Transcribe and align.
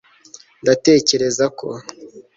ndatekereza 0.61 1.45
ko 1.59 1.67